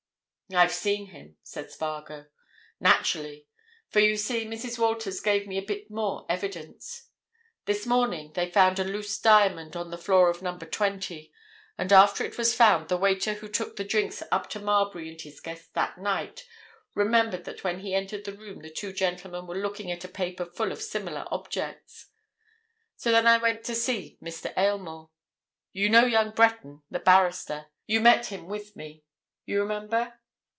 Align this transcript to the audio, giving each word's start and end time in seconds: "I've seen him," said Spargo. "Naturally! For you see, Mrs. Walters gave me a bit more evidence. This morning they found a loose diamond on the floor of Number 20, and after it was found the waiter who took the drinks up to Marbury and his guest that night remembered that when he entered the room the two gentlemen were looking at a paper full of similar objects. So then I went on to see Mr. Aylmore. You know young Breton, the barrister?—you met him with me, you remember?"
"I've 0.53 0.73
seen 0.73 1.11
him," 1.11 1.37
said 1.43 1.71
Spargo. 1.71 2.25
"Naturally! 2.77 3.47
For 3.87 4.01
you 4.01 4.17
see, 4.17 4.43
Mrs. 4.43 4.77
Walters 4.77 5.21
gave 5.21 5.47
me 5.47 5.57
a 5.57 5.61
bit 5.61 5.89
more 5.89 6.25
evidence. 6.27 7.07
This 7.63 7.85
morning 7.85 8.33
they 8.33 8.51
found 8.51 8.77
a 8.77 8.83
loose 8.83 9.17
diamond 9.17 9.77
on 9.77 9.91
the 9.91 9.97
floor 9.97 10.29
of 10.29 10.41
Number 10.41 10.65
20, 10.65 11.31
and 11.77 11.93
after 11.93 12.25
it 12.25 12.37
was 12.37 12.53
found 12.53 12.89
the 12.89 12.97
waiter 12.97 13.35
who 13.35 13.47
took 13.47 13.77
the 13.77 13.85
drinks 13.85 14.21
up 14.29 14.49
to 14.49 14.59
Marbury 14.59 15.07
and 15.09 15.21
his 15.21 15.39
guest 15.39 15.73
that 15.73 15.97
night 15.97 16.45
remembered 16.95 17.45
that 17.45 17.63
when 17.63 17.79
he 17.79 17.95
entered 17.95 18.25
the 18.25 18.35
room 18.35 18.59
the 18.59 18.69
two 18.69 18.91
gentlemen 18.91 19.47
were 19.47 19.55
looking 19.55 19.89
at 19.89 20.03
a 20.03 20.09
paper 20.09 20.45
full 20.45 20.73
of 20.73 20.81
similar 20.81 21.23
objects. 21.31 22.07
So 22.97 23.09
then 23.13 23.25
I 23.25 23.37
went 23.37 23.59
on 23.59 23.63
to 23.63 23.75
see 23.75 24.17
Mr. 24.21 24.51
Aylmore. 24.57 25.11
You 25.71 25.87
know 25.87 26.03
young 26.05 26.31
Breton, 26.31 26.83
the 26.91 26.99
barrister?—you 26.99 28.01
met 28.01 28.25
him 28.25 28.47
with 28.47 28.75
me, 28.75 29.05
you 29.45 29.61
remember?" 29.61 30.17